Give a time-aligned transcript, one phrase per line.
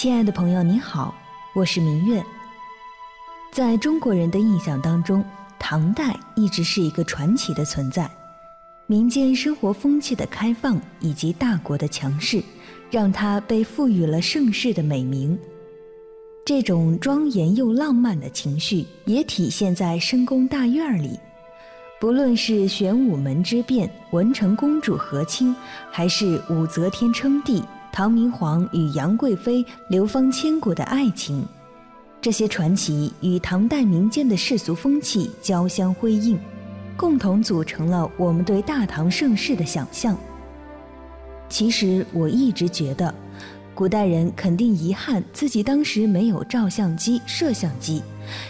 [0.00, 1.12] 亲爱的朋友，你好，
[1.52, 2.24] 我是明月。
[3.50, 5.24] 在中国人的印象当中，
[5.58, 8.08] 唐代一直是一个传奇的存在。
[8.86, 12.40] 民间生活风气的开放以及大国的强势，
[12.92, 15.36] 让它被赋予了盛世的美名。
[16.46, 21.18] 这种庄严又浪漫的情绪，也体现在深宫大院里。
[21.98, 25.52] 不论是玄武门之变、文成公主和亲，
[25.90, 27.60] 还是武则天称帝。
[27.98, 31.44] 唐明皇与杨贵妃流芳千古的爱情，
[32.20, 36.38] 这些传奇与唐代民间的世俗风气交相辉映，
[36.96, 40.16] 共同组成了我们对大唐盛世的想象。
[41.48, 43.12] 其实我一直觉得，
[43.74, 48.00] 古代人肯定遗憾自己当时没有照相机、摄像机，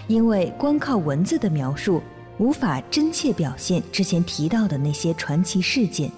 [0.09, 2.03] 因为光靠文字的描述，
[2.37, 6.13] 无法真切表现之前提到的那些传奇事件。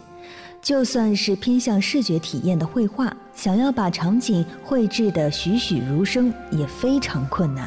[0.62, 7.66] 就算是偏向视觉体验的绘画，想要把场景绘制得栩栩如生，也非常困难。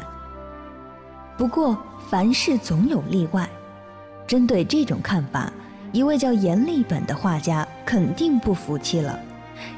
[1.36, 1.76] 不过，
[2.08, 3.50] 凡事总有例外。
[4.24, 5.52] 针对这种看法，
[5.90, 9.18] 一位叫阎立本的画家肯定不服气了，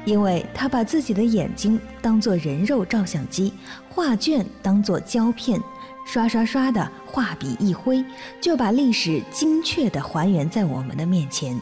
[0.05, 3.51] 因为他把自己的眼睛当作人肉照相机，
[3.89, 5.59] 画卷当作胶片，
[6.05, 8.05] 刷刷刷的画笔一挥，
[8.39, 11.59] 就把历史精确地还原在我们的面前。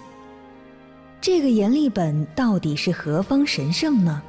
[1.25, 4.21] 这个阎立本到底是何方神圣呢？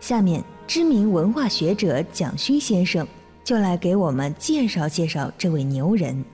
[0.00, 3.06] 下面知名文化学者蒋勋先生
[3.44, 6.24] 就来给我们介绍介绍这位牛人。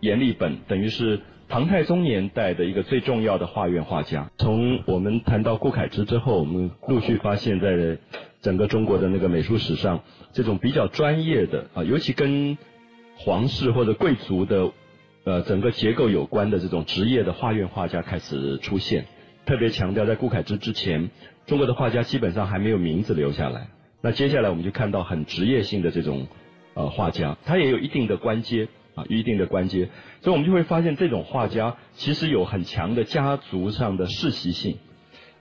[0.00, 4.28] 阎立本等于是唐太宗年代的一个最重要的画院画家。
[4.38, 7.96] 从我们谈到顾恺之之后，我们陆续发现，在
[8.42, 10.00] 整个中国的那个美术史上，
[10.32, 12.58] 这种比较专业的啊，尤其跟
[13.16, 14.72] 皇室或者贵族的
[15.22, 19.06] 呃整个结构有关的这种职业的画院画家开始出现。
[19.46, 21.10] 特别强调，在顾恺之之前，
[21.46, 23.68] 中国的画家基本上还没有名字留下来。
[24.00, 26.26] 那接下来我们就看到很职业性的这种
[26.74, 29.88] 呃画家，他也有一定的官阶啊，一定的官阶，
[30.20, 34.78] 所以我们就会发现这种画家其实有很强的家族上的世袭性。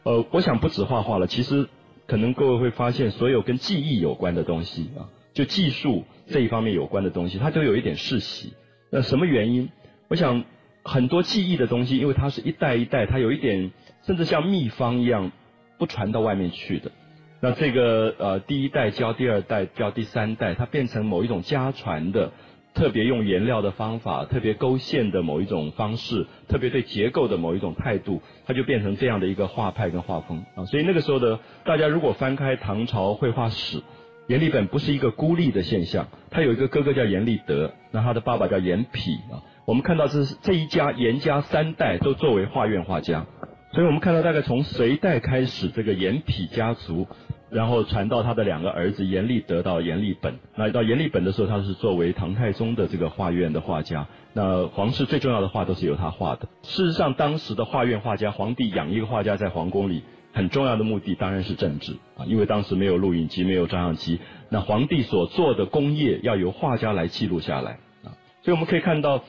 [0.03, 1.67] 呃，我想不止画画了，其实
[2.07, 8.53] 可能各位会发现，所有跟技艺有关的东西啊，就技术这一方面有关的东西，它都有一点世袭。
[8.89, 9.69] 那什么原因？
[10.09, 10.43] 我想
[10.83, 13.71] 很多记忆的东西，因为它是一代一代，它有一点。
[14.05, 15.31] 甚至像秘方一样，
[15.77, 16.91] 不传到外面去的。
[17.39, 22.33] 那这个呃，第一代教第二代教第三代，它变成某一种家传的，
[22.73, 30.65] 特别用颜料的方法，特别勾线的某一种方式，特别对结构的某一种态度，它就变成这样的一个画派跟画风啊。
[30.65, 33.81] 所以那个时候的大家如果翻开唐朝绘画史，
[34.27, 39.39] 阎立本不是一个孤立的现象，他有一个哥哥叫阎立德，那他的爸爸叫阎丕啊。
[39.65, 43.25] 我们看到这是这一家严家三代都作为画院画家。
[43.71, 47.07] 所以我们看到，大概从隋代开始，这个阎丕家族，
[47.49, 50.37] 然后传到他的两个儿子阎立德到阎立本。
[50.55, 54.05] 那到阎立本的时候，他是作为唐太宗的这个画院的画家。
[54.33, 56.47] 那皇室最重要的画都是由他画的。
[56.61, 60.03] 事实上，当时的画院画家，皇帝养一个画家在皇宫里，
[60.33, 64.19] 很重要的目的当然是政治啊，因为当时没有录影机，没有照相机，
[64.49, 68.13] 那皇帝所做的工业要由画家来记录下来啊。
[68.43, 69.23] 所以我们可以看到，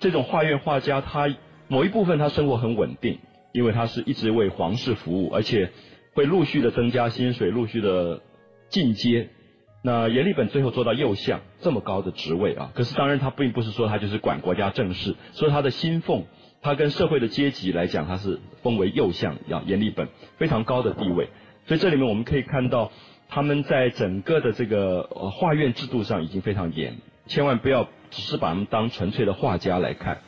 [0.00, 1.34] 这种画院画家，他
[1.68, 3.18] 某一部分他生活很稳定。
[3.50, 5.70] 因为他是一直为皇室服务，而且
[6.12, 8.20] 会陆续的增加薪水，陆续的
[8.68, 9.30] 进阶。
[9.82, 16.26] 那阎立本最后做到右相这么高的职位啊，可是当然他并不是说他就是管国家政事，所以他的薪俸，
[16.60, 21.30] 他跟社会的阶级来讲，他是封为右相，要阎立本非常高的地位。
[21.66, 22.92] 所以这里面我们可以看到，
[23.28, 26.98] 他们在整个的这个画院制度上已经非常严，
[27.28, 30.18] 千万不要只是把他们当纯粹的画家来看。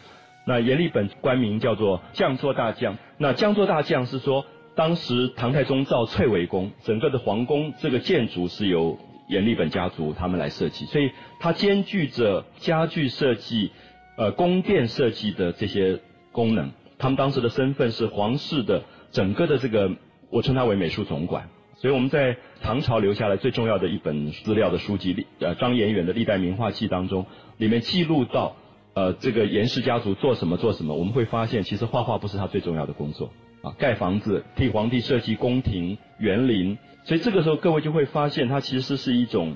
[0.46, 2.96] 那阎立本官名叫做将作大将。
[3.18, 13.70] 那将作大将是说，当时唐太宗造翠微宫，整个的皇宫这个建筑是由阎立本家族他们来设计，所以它兼具着家具设计、
[14.16, 16.00] 呃宫殿设计的这些
[16.32, 16.70] 功能。
[16.98, 18.82] 他们当时的身份是皇室的
[19.12, 19.90] 整个的这个，
[20.30, 21.48] 我称他为美术总管。
[21.80, 27.26] 所以我们在唐朝留下来最重要的一本资料的书籍，呃张延远的《历代名画记》当中，
[27.58, 28.56] 里面记录到。
[28.92, 33.30] 呃，这个严氏家族做什么做什么，我们会发现，其实画画不是他最重要的工作
[33.62, 39.54] 啊，盖房子、替皇帝设计宫廷、园林，所以这个时候各位就会发现，他其实是一种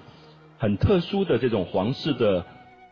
[0.56, 2.46] 很特殊的这种皇室的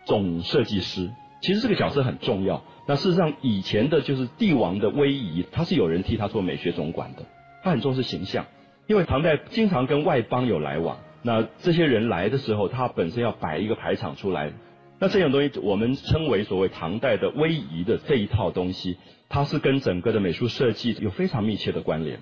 [0.05, 1.09] 总设计师。
[1.43, 2.65] 其实这个角色很重要。
[2.89, 7.23] 那事实上，以前的就是帝王的威仪，他是有人替他做美学总管的，
[7.63, 8.47] 他很重视形象，
[8.93, 14.53] 因为唐代经常跟外邦有来往，那这些人来的时候，他本身要摆一个排场出来。
[14.99, 18.99] 那这种东西，我们称为所谓唐代的威仪的这一套东西，
[19.31, 22.21] 它是跟整个的美术设计有非常密切的关联。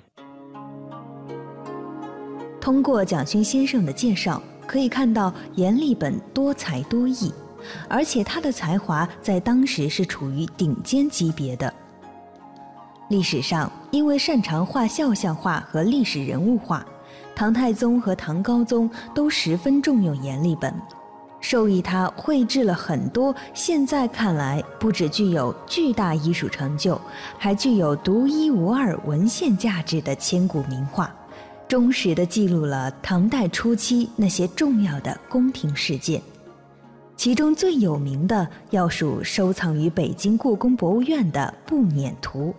[2.61, 7.32] 通过蒋勋先生的介绍，可以看到阎立本多才多艺，
[7.88, 11.75] 而且他的才华在当时是处于顶尖级别的。
[13.11, 16.87] 历史上，因为擅长画肖像画和历史人物画，
[17.35, 20.73] 唐太宗和唐高宗都十分重用阎立本。
[21.41, 27.01] 授意他绘制了很多现在看来不只具有巨大艺术成就，
[27.37, 31.12] 还具有独一无二文献价值的千古名画，
[31.67, 36.23] 忠实地记录了唐代初期那些重要的宫廷事件。
[37.17, 42.55] 其中最有名的要数收藏于北京故宫博物院的《步辇图》。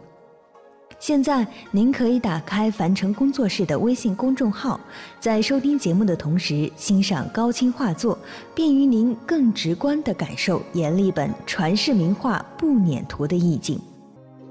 [1.01, 4.80] 现在您可以打开凡城工作室的微信公众号，
[5.19, 8.15] 在收听节目的同时欣赏高清画作，
[8.53, 13.81] 便于您更直观地感受阎立本传世名画《步辇图》的意境。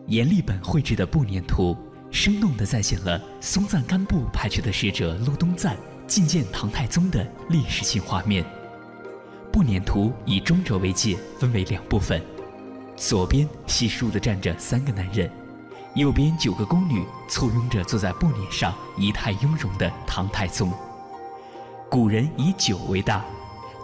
[0.08, 1.72] 阎立本绘制的《步辇图》，
[2.10, 5.76] 生动地再现了松赞干布派去的使者陆东赞
[6.08, 8.42] 觐见唐太宗的历史性画面。
[9.52, 12.20] 《步辇图》以中轴为界，分为两部分，
[12.96, 15.30] 左边稀疏地站着三个男人。
[15.94, 20.72] 右边九个宫女簇拥着坐在布辇上，仪态雍容的唐太宗。
[21.90, 23.24] 古人以九为大，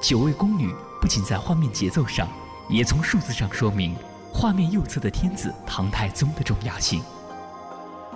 [0.00, 2.29] 九位宫女不仅在画面节奏上，
[2.69, 3.97] 也从数字上说明
[4.32, 7.03] 画面右侧的天子唐太宗的重要性。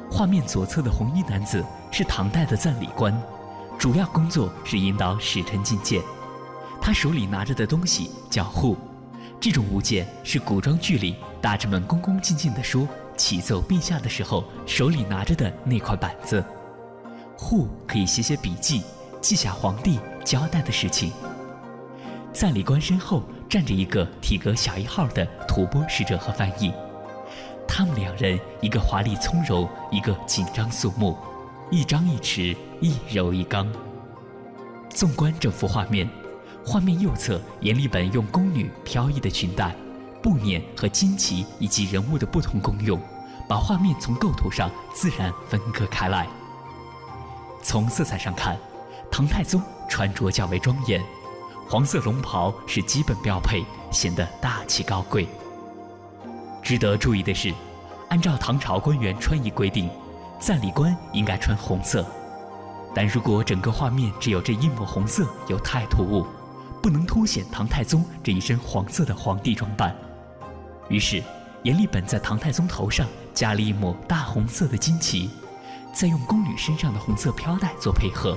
[0.08, 3.20] 画面左侧的红衣男子是唐代的赞礼官，
[3.76, 6.00] 主要工作是引导使臣觐见。
[6.80, 8.76] 他手里拿着的东西叫户，
[9.40, 12.86] 这种物件是古装剧里大臣们恭恭敬敬地说。
[13.20, 16.42] 启奏陛下的时候，手里拿着的那块板子，
[17.36, 18.82] 户可以写写笔记，
[19.20, 21.12] 记下皇帝交代的事情。
[22.32, 26.72] 赞礼官身后站着一个体格小一号的吐蕃使者和翻译，
[27.68, 31.14] 他们两人一个华丽从容，一个紧张肃穆，
[31.70, 33.70] 一张一弛，一柔一刚。
[34.88, 36.08] 纵观整幅画面，
[36.64, 39.76] 画面右侧阎立本用宫女飘逸的裙带。
[40.22, 43.00] 布面和旌旗以及人物的不同功用，
[43.48, 46.26] 把画面从构图上自然分割开来。
[47.62, 48.56] 从色彩上看，
[49.10, 51.02] 唐太宗穿着较为庄严，
[51.68, 55.28] 黄色龙袍是基本标配，显得大气高贵。
[56.62, 57.52] 值得注意的是，
[58.08, 59.88] 按照唐朝官员穿衣规定，
[60.38, 62.04] 赞礼官应该穿红色，
[62.94, 66.26] 但如果整个画面只有这一抹红色，又太突兀，
[66.82, 69.94] 不能凸显唐太宗这一身黄色的皇帝装扮。
[70.90, 71.22] 于是，
[71.62, 75.30] 阎立本在唐太宗头上加了一抹大红色的旌旗，
[75.94, 78.36] 再用宫女身上的红色飘带做配合，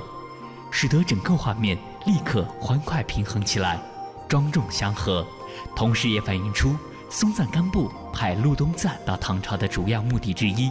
[0.70, 3.80] 使得整个画面立刻欢快平衡起来，
[4.28, 5.26] 庄重祥和。
[5.74, 6.76] 同时，也反映出
[7.10, 10.70] 松赞干布派陆东赞到唐朝的主要目的之一，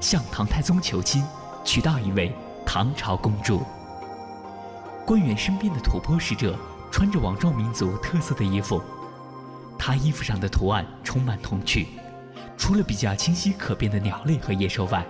[0.00, 1.24] 向唐太宗求亲，
[1.64, 2.30] 娶到一位
[2.66, 3.62] 唐朝公主。
[5.06, 6.58] 官员身边的吐蕃使者
[6.92, 8.82] 穿着网状民族特色的衣服。
[9.78, 11.86] 他衣服上的图案充满童趣，
[12.56, 15.06] 除了比较清晰可辨的鸟类和野兽外，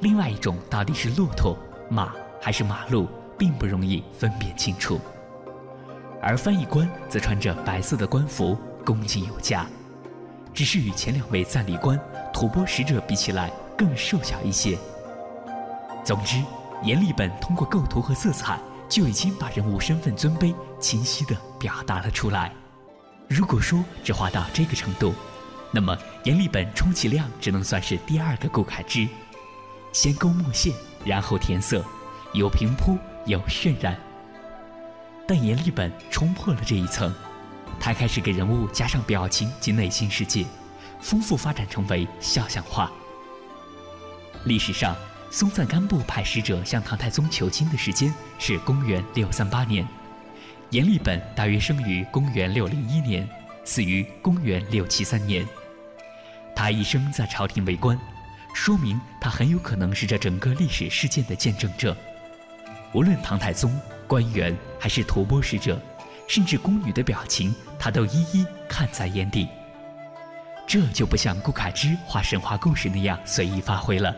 [0.00, 1.56] 另外一种到底是骆驼、
[1.88, 5.00] 马还是马鹿，并不容易分辨清楚。
[6.20, 9.66] 而翻译官则穿着白色的官服，恭敬有加，
[10.54, 11.98] 只是与前两位赞礼官、
[12.32, 14.78] 吐蕃使者比起来更瘦小一些。
[16.04, 16.40] 总之，
[16.84, 22.52] 阎立本通过构图和色彩，就已经把人物身份尊卑清晰地表达了出来。
[23.32, 25.14] 如果说只画到这个程度，
[25.70, 29.08] 那么阎立本充其量只能算是第二个顾恺之，
[29.90, 31.82] 先勾墨线，然后填色，
[32.34, 33.98] 有平铺，有渲染。
[35.26, 37.10] 但阎立本冲破了这一层，
[37.80, 40.44] 他开始给人物加上表情及内心世界，
[41.00, 42.90] 丰富发展成为肖像画。
[44.44, 44.94] 历史上，
[45.30, 49.88] 松赞干布派使者向唐太宗求亲的时间是公元六三八年。
[50.72, 53.28] 阎立本大约生于公元六零一年，
[53.62, 55.46] 死于公元六七三年。
[56.56, 57.98] 他一生在朝廷为官，
[58.54, 61.94] 说明他很有可能是这整个历史事件的见证者。
[62.94, 65.78] 无论唐太宗、官员还是吐蕃使者，
[66.26, 69.46] 甚至宫女的表情，他都一一看在眼底。
[70.66, 74.16] 这就不像顾恺之画神话故事那样随意发挥了。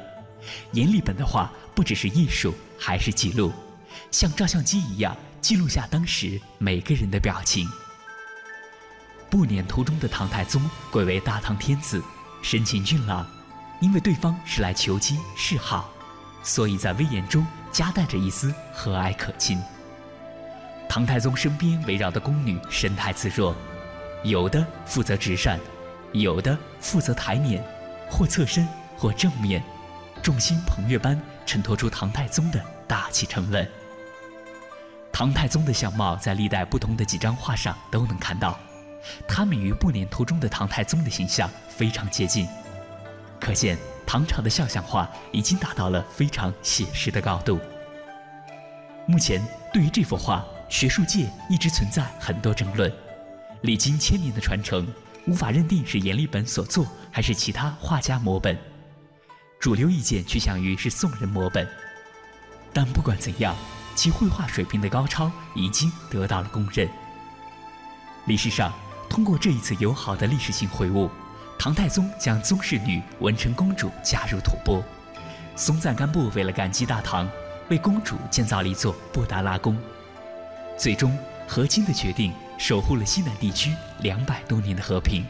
[0.70, 3.52] 阎立本的画不只是艺术，还是记录，
[4.12, 5.16] 像照相机一样。
[5.44, 7.68] 记录下当时每个人的表情。
[9.28, 12.02] 步辇途中的唐太宗贵为大唐天子，
[12.40, 13.26] 神情俊朗，
[13.78, 15.92] 因为对方是来求亲示好，
[16.42, 19.60] 所以在威严中夹带着一丝和蔼可亲。
[20.88, 23.54] 唐太宗身边围绕的宫女神态自若，
[24.22, 25.60] 有的负责执扇，
[26.12, 27.60] 有的负责抬辇，
[28.10, 29.62] 或侧身，或正面，
[30.22, 33.70] 众星捧月般衬托出唐太宗的大气沉稳。
[35.14, 38.58] 唐太宗的相貌在历代不同的几张画上都能看到，
[39.28, 42.48] 他们与步辇图中的唐太宗的形象非常接近，
[43.40, 47.60] 可见唐朝的肖像画已经达到了非常写实的高度。
[49.06, 49.40] 目前，
[49.72, 52.92] 对于这幅画，学术界一直存在很多争论，
[53.60, 54.84] 历经千年的传承，
[55.28, 58.58] 无法认定是阎立本所作还是其他画家摹本。
[59.60, 61.68] 主流意见趋向于是宋人摹本，
[62.72, 63.54] 但不管怎样，
[63.94, 66.88] 其绘画水平的高超已经得到了公认。
[68.26, 68.72] 历史上，
[69.08, 71.08] 通过这一次友好的历史性会晤，
[71.58, 74.82] 唐太宗将宗室女文成公主嫁入吐蕃，
[75.56, 77.28] 松赞干布为了感激大唐。
[77.70, 79.74] 为公主建造了一座布达拉宫，
[80.76, 81.16] 最终
[81.48, 85.24] 和亲的决定守护了西南地区两百多年的和平，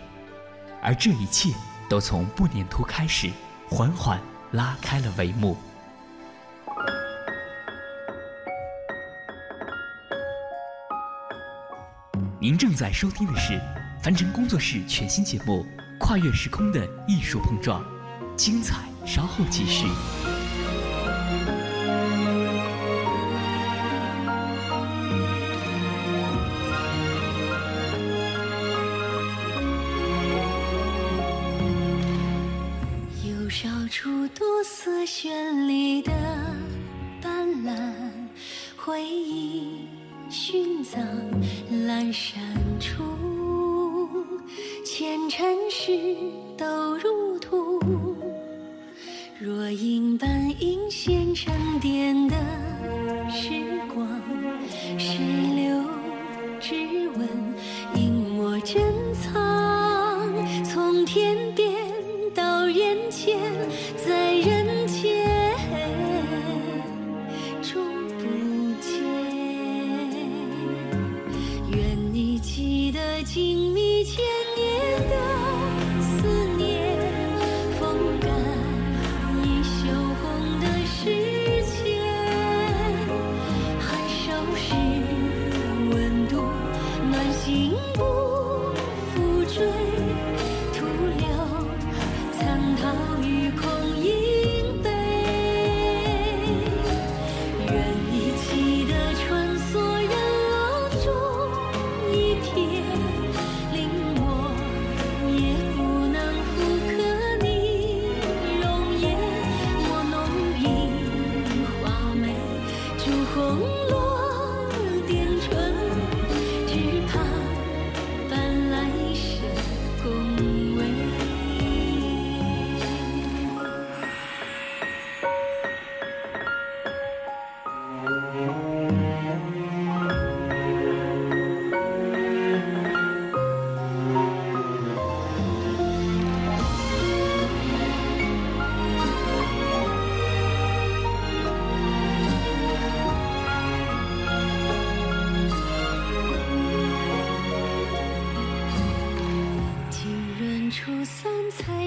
[0.83, 1.50] 而这一切
[1.88, 3.30] 都从布念图开始，
[3.71, 5.56] 缓缓拉开了帷幕。
[12.44, 13.58] 您正在收听的是
[14.02, 15.66] 凡尘工作室全新节目
[15.98, 17.82] 《跨越时空的艺术碰撞》，
[18.36, 19.86] 精彩稍后继续。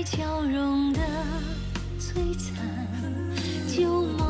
[0.09, 1.01] 笑容的
[1.99, 2.55] 璀璨
[3.67, 4.26] 旧梦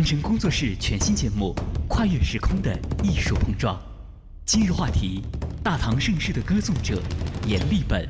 [0.00, 1.54] 凡尘工作室全新节目
[1.86, 3.76] 《跨越时空的艺术碰撞》，
[4.46, 5.22] 今日话题：
[5.62, 6.98] 大唐盛世的歌颂者
[7.46, 8.08] 阎立本。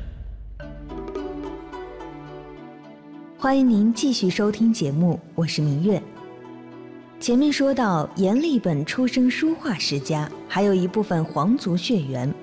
[3.37, 6.01] 欢迎您继续收听节目，我是明月。
[7.19, 12.33] 前面说到，阎立本出生书画世家，还有一部分皇族血缘，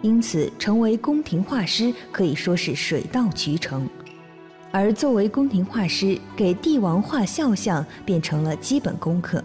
[0.00, 3.86] 因此成为宫廷画师可以说是水到渠成。
[4.72, 9.44] 而作为宫廷画师，给帝王画肖像变成了基本功课。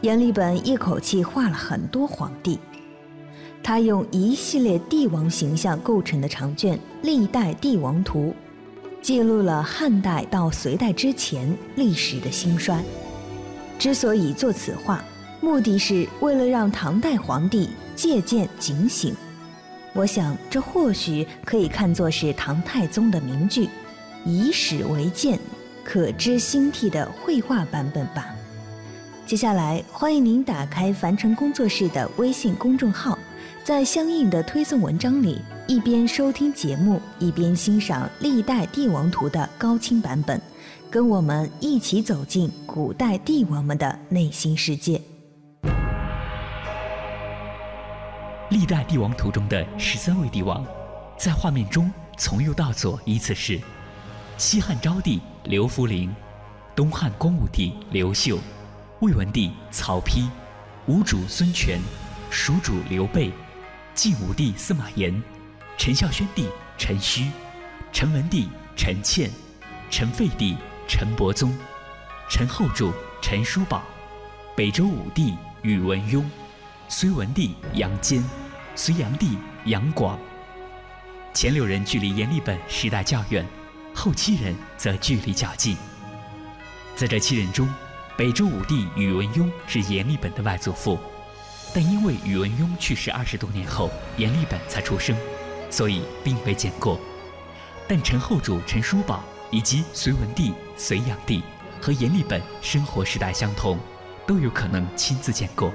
[0.00, 2.58] 阎立本一口气画了很多皇帝，
[3.62, 8.34] 他用一系列帝王形象构成的长卷《历代帝王图》，
[9.00, 12.82] 记录了汉代到隋代之前历史的兴衰。
[13.78, 15.04] 之所以做此画，
[15.40, 19.14] 目的是为了让唐代皇帝借鉴警醒。
[19.92, 23.68] 我想，这或许可以看作是唐太宗的名句。
[24.24, 25.38] 以史为鉴，
[25.82, 28.26] 可知兴替的绘画版本吧。
[29.26, 33.18] 接下来，欢迎您打开凡尘工作室的微信公众号，
[33.64, 40.40] 在相应的推送文章里，一边收听节目，一边欣赏《历代帝王图》的高清版本，
[40.90, 45.00] 跟我们一起走进古代帝王们的内心世界。
[48.50, 50.66] 《历代帝王图》中的十三位帝王，
[51.16, 53.60] 在画面中从右到左依次是。
[54.40, 56.10] 西汉昭帝刘弗陵，
[56.74, 58.38] 东汉光武帝刘秀，
[59.00, 60.26] 魏文帝曹丕，
[60.86, 61.78] 吴主孙权，
[62.30, 63.30] 蜀主刘备，
[63.92, 65.22] 晋武帝司马炎，
[65.76, 66.46] 陈孝宣帝
[66.78, 67.30] 陈顼，
[67.92, 69.30] 陈文帝陈倩，
[69.90, 70.56] 陈废帝
[70.88, 71.54] 陈伯宗，
[72.30, 73.82] 陈后主陈叔宝，
[74.56, 76.24] 北周武帝宇文邕，
[76.88, 78.24] 隋文帝杨坚，
[78.74, 80.18] 隋炀帝杨广。
[81.34, 83.46] 前六人距离阎立本时代较远。
[84.00, 85.76] 后七人则距离较近。
[86.96, 87.68] 在这七人中，
[88.16, 90.98] 北周武帝宇文邕是阎立本的外祖父，
[91.74, 95.14] 但因为宇文邕去世二十多年后，阎立本才出生，
[95.68, 96.98] 所以并未见过。
[97.86, 101.42] 但陈后主陈叔宝以及隋文帝隋炀帝
[101.78, 103.78] 和阎立本生活时代相同，
[104.26, 105.70] 都有可能亲自见过。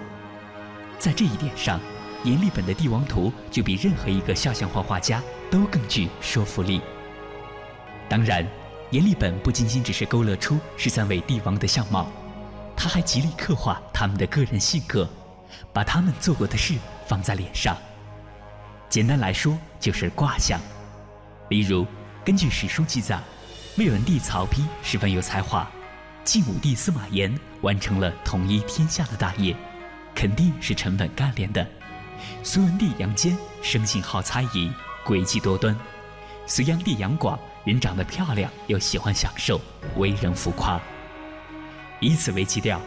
[0.98, 1.80] 在这一点上，
[2.24, 6.82] 阎立本的帝王图就比任何一个肖像画画家都更具说服力。
[8.08, 8.46] 当然，
[8.92, 12.08] 阎立本不仅仅只是勾勒出十三位帝王的相貌，
[12.76, 15.10] 他还极力刻画他们的个人性格，
[15.74, 16.76] 把他们做过的事
[17.08, 17.76] 放在脸上。
[18.88, 20.60] 简单来说，就是卦象。
[21.50, 21.86] 例如，
[22.24, 23.20] 根据史书记载，
[23.78, 25.68] 魏文帝曹丕十分有才华，
[26.24, 29.56] 晋武帝司马炎完成了统一天下的大业，
[30.14, 31.68] 肯定是沉稳干练的。
[32.44, 34.72] 隋文帝杨坚生性好猜疑，
[35.04, 35.76] 诡计多端。
[36.46, 37.38] 隋炀帝杨广。
[37.66, 39.60] 人长得漂亮又喜欢享受，
[39.98, 40.80] 为人浮夸。
[42.00, 42.80] 以此为基调，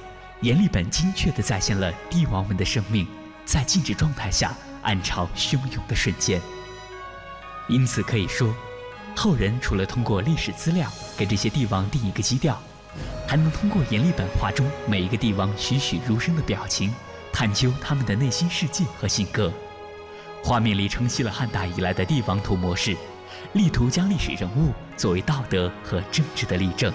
[0.43, 3.05] 阎立本精确地再现了帝王们的生命
[3.45, 6.41] 在静止状态下暗潮汹涌的瞬间。
[7.69, 8.55] 因此可以说，
[9.17, 12.63] 后人除了通过历史资料给这些帝王定一个基调，
[13.27, 16.95] 还能通过阎立本画中每一个帝王栩栩如生的表情，
[17.33, 19.53] 探究他们的内心世界和性格。
[20.45, 22.97] 画面里承袭了汉代以来的帝王图模式。
[23.55, 26.93] 力图将历史人物作为道德和政治的例证，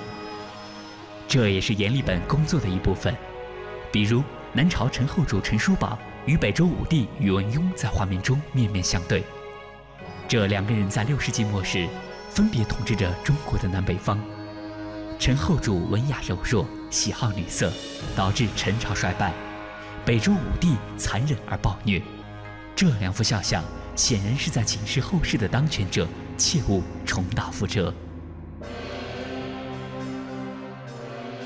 [1.27, 3.15] 这也是阎立本工作的一部分。
[3.91, 9.23] 比如，南朝陈后主陈叔宝与北周武帝宇文邕在画面中面面相对，
[10.27, 11.87] 这两个人在六世纪末时
[12.29, 14.19] 分别统治着中国的南北方。
[15.19, 17.71] 陈后主文雅柔弱，喜好女色，
[18.15, 19.31] 导致陈朝衰败；
[20.05, 22.01] 北周武帝残忍而暴虐。
[22.75, 23.63] 这两幅肖像。
[23.95, 27.93] 显然是在警示后世的当权者切勿重蹈覆辙。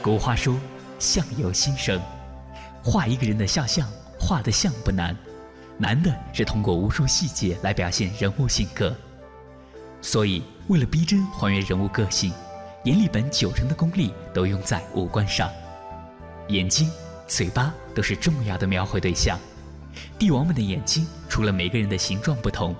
[0.02, 0.58] 古话说
[1.00, 2.02] ：“相由心生。”
[2.84, 5.16] 画一个人的肖像，画的像不难，
[5.78, 8.96] 难的是通过无数细节来表现人物性格。
[10.02, 12.32] 所以，为了逼真还原人物个性，
[12.86, 15.52] 阎立本九成的功力都用在五官上，
[16.48, 16.90] 眼睛、
[17.28, 19.38] 嘴巴都是重要的描绘对象。
[20.18, 22.74] 帝王们的眼睛，除了每个人的形状不同，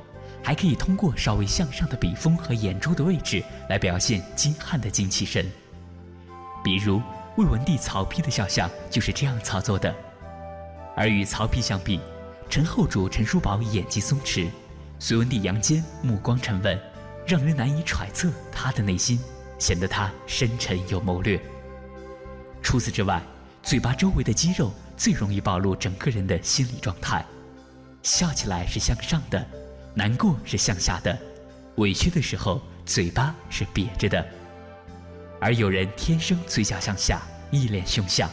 [0.48, 5.46] 还可以通过稍微向上的笔锋和眼珠的位置来表现精悍的精气神。
[6.64, 7.02] 比如
[7.36, 9.94] 魏文帝曹丕的肖像就是这样操作的。
[10.96, 12.00] 而与曹丕相比，
[12.50, 14.48] 陈后主陈叔宝眼睛松弛，
[15.00, 16.80] 隋文帝杨坚目光沉稳，
[17.26, 19.20] 让人难以揣测他的内心，
[19.60, 21.38] 显得他深沉有谋略。
[22.64, 23.22] 除此之外，
[23.62, 24.72] 嘴巴周围的肌肉。
[24.96, 27.24] 最容易暴露整个人的心理状态。
[28.02, 29.46] 笑起来是向上的，
[29.98, 31.18] 难过是向下的，
[31.78, 34.24] 委屈的时候嘴巴是瘪着的。
[35.42, 38.30] 而有人天生嘴角向下，一脸凶相，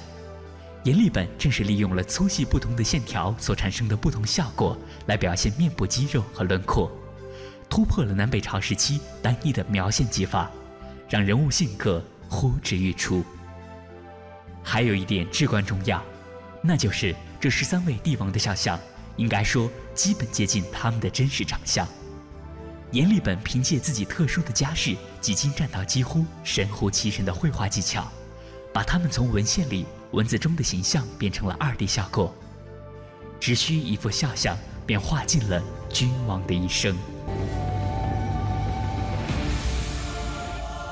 [0.82, 6.92] 阎立本正是利用了粗细不同的线条所产生的不同效果，来表现面部肌肉和轮廓，
[7.70, 10.50] 突破了南北朝时期单一的描线技法，
[11.08, 13.24] 让人物性格呼之欲出。
[14.62, 16.02] 还有一点至关重要，
[16.60, 18.78] 那就是这十三位帝王的肖像，
[19.16, 21.86] 应该说基本接近他们的真实长相。
[22.92, 28.10] 阎立本凭借自己特殊的家世及精湛到几乎神乎其神的绘画技巧，
[28.72, 29.86] 把他们从文献里。
[30.12, 32.32] 文字中的形象变成了二 D 效果，
[33.40, 35.60] 只需一幅肖像，便画尽了
[35.92, 36.96] 君王的一生。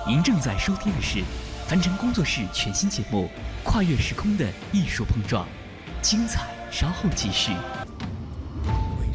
[0.05, 1.23] 您正在收听的是
[1.69, 3.27] 凡尘工作室全新节目
[3.63, 5.47] 《跨越时空的艺术碰撞》，
[6.01, 7.53] 精彩稍后继续。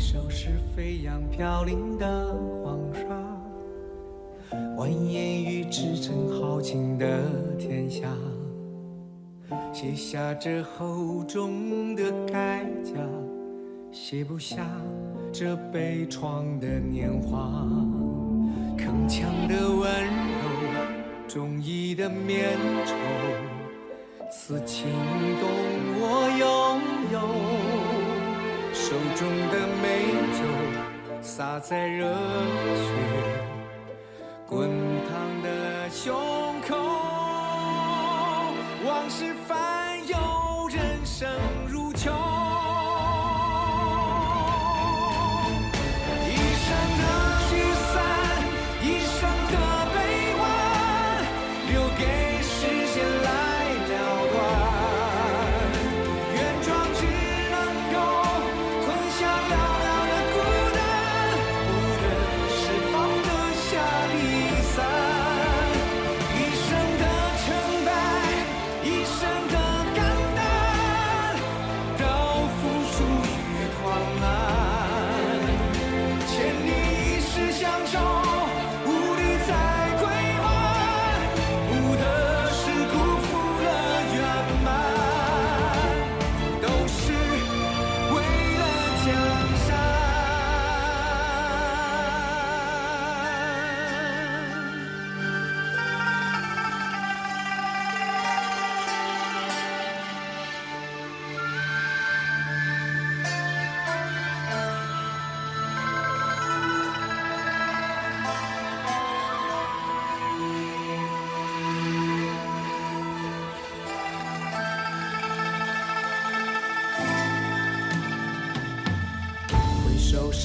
[0.08, 3.02] 回首是飞扬飘零的黄沙，
[4.78, 7.26] 蜿蜒于驰骋豪情的
[7.60, 8.08] 天下。
[9.74, 12.94] 写下这厚重的铠甲，
[13.92, 14.66] 写不下
[15.34, 17.68] 这悲怆的年华。
[18.78, 20.48] 铿锵的温柔，
[21.28, 22.96] 忠义的绵绸，
[24.32, 24.88] 此情
[25.42, 25.50] 动
[26.00, 26.48] 我拥
[27.12, 27.87] 有。
[28.88, 29.86] 手中的美
[30.32, 30.40] 酒，
[31.22, 32.94] 洒在热血
[34.48, 34.70] 滚
[35.10, 36.16] 烫的胸
[36.66, 36.78] 口。
[38.86, 41.28] 往事翻涌，人生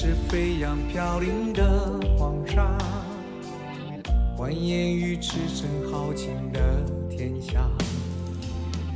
[0.05, 2.77] 是飞扬飘零的黄沙，
[4.37, 6.59] 蜿蜒于驰骋豪情的
[7.09, 7.71] 天下，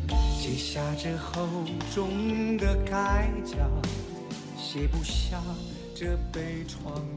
[0.09, 1.47] 写下这厚
[1.95, 3.55] 重的铠甲，
[4.57, 5.41] 卸不下
[5.95, 7.16] 这悲怆。